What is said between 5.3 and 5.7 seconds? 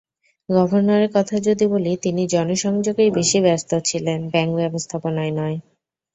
নয়।